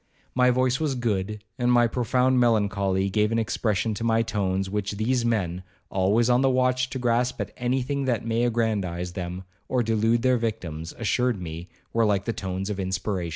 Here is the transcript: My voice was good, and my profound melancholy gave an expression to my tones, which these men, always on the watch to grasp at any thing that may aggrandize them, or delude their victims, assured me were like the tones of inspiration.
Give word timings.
My 0.33 0.49
voice 0.49 0.79
was 0.79 0.95
good, 0.95 1.43
and 1.59 1.71
my 1.71 1.85
profound 1.85 2.39
melancholy 2.39 3.07
gave 3.11 3.31
an 3.31 3.37
expression 3.37 3.93
to 3.93 4.03
my 4.03 4.23
tones, 4.23 4.67
which 4.67 4.93
these 4.93 5.23
men, 5.23 5.61
always 5.91 6.27
on 6.27 6.41
the 6.41 6.49
watch 6.49 6.89
to 6.89 6.97
grasp 6.97 7.39
at 7.39 7.53
any 7.55 7.83
thing 7.83 8.05
that 8.05 8.25
may 8.25 8.43
aggrandize 8.45 9.13
them, 9.13 9.43
or 9.67 9.83
delude 9.83 10.23
their 10.23 10.37
victims, 10.39 10.91
assured 10.97 11.39
me 11.39 11.69
were 11.93 12.03
like 12.03 12.25
the 12.25 12.33
tones 12.33 12.71
of 12.71 12.79
inspiration. 12.79 13.29